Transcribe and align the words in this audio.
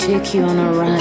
take 0.00 0.32
you 0.32 0.42
on 0.42 0.58
a 0.58 0.72
ride. 0.72 0.98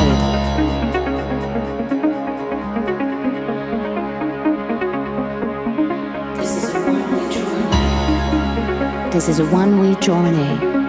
This 6.37 6.57
is 6.57 6.69
a 6.69 6.81
one-way 6.91 7.29
journey. 7.31 9.09
This 9.11 9.29
is 9.29 9.39
a 9.39 9.45
one-way 9.45 9.95
journey. 9.95 10.79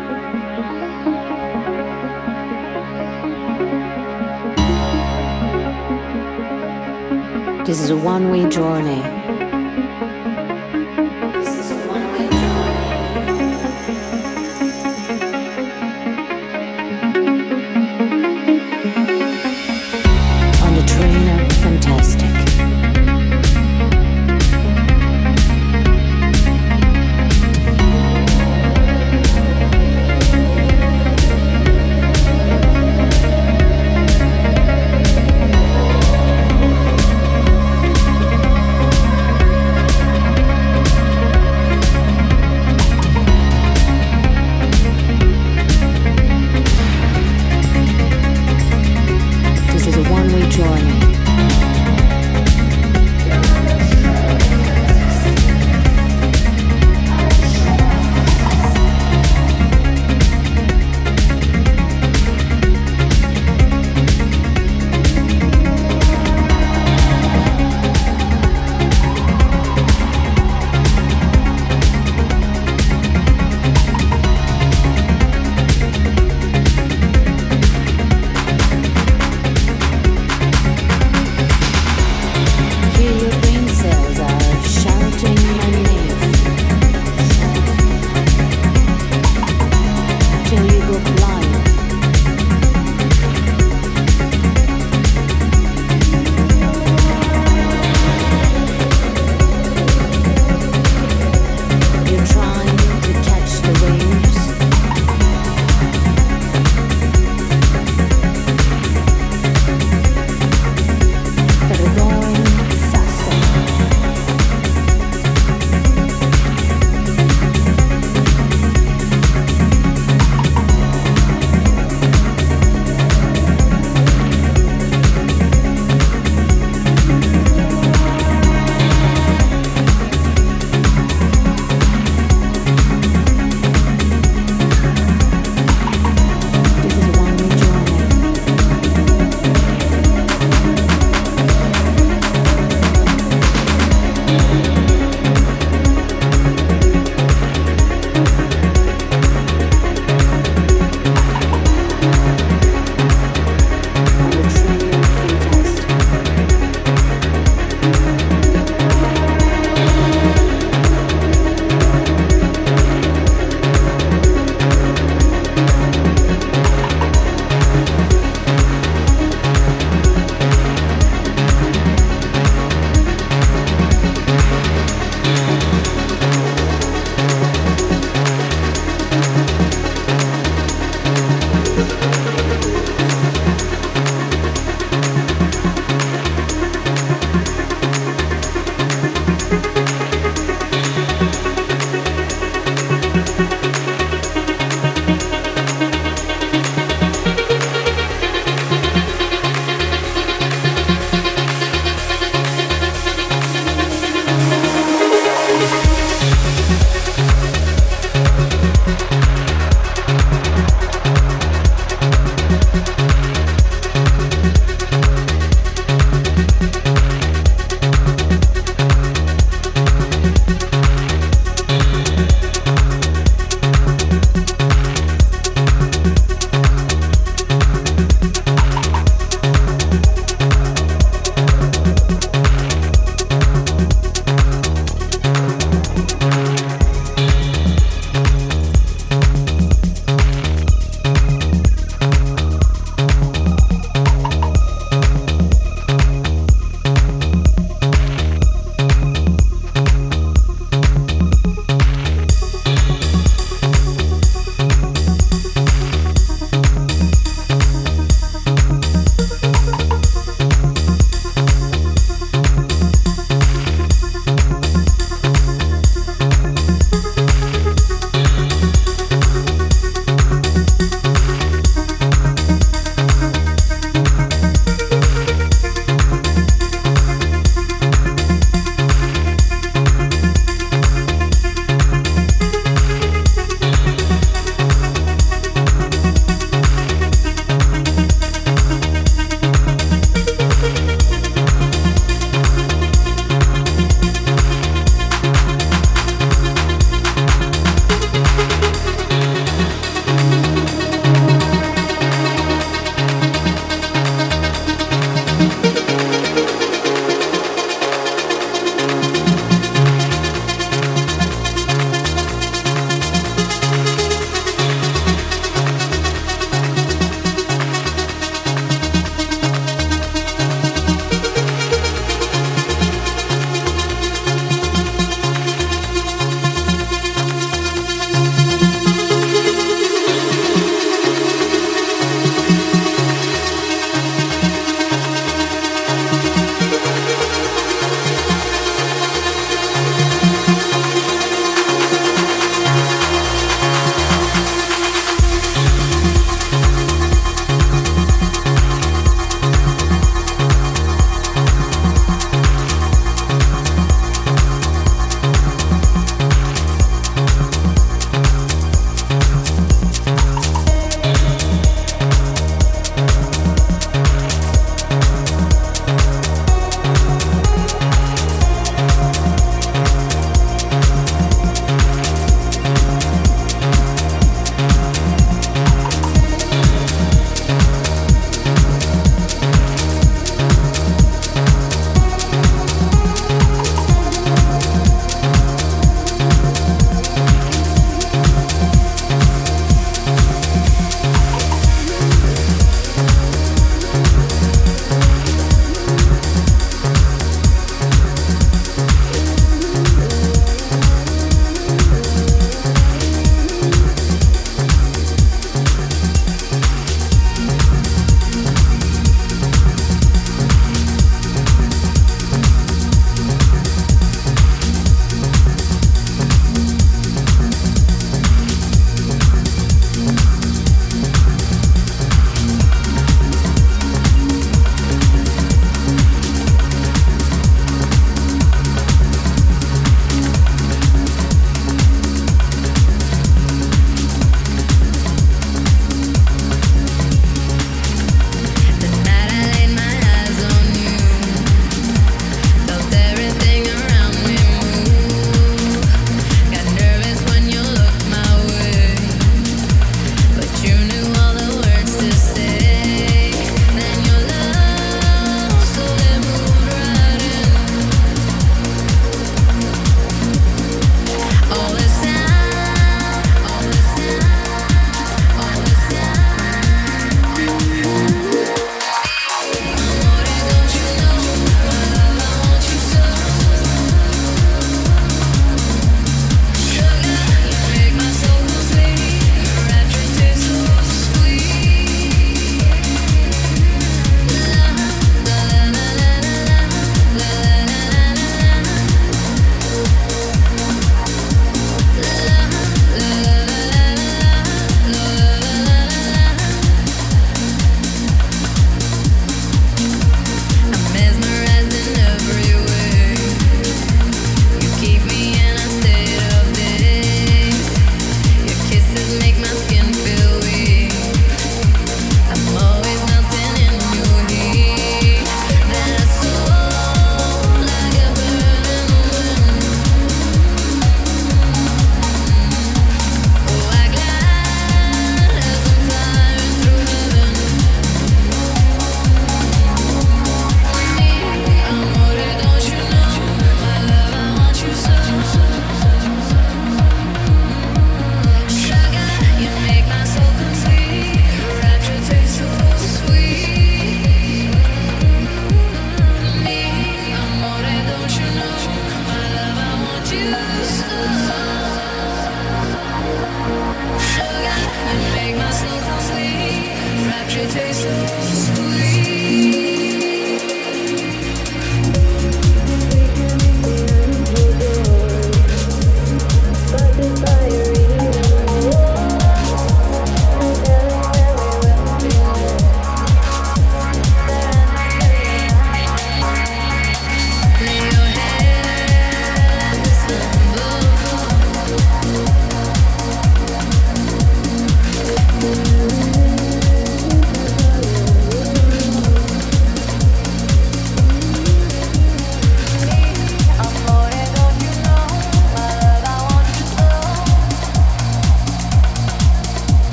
This 7.64 7.81
is 7.81 7.90
a 7.90 7.96
one 7.96 8.31
way 8.31 8.49
journey. 8.49 9.19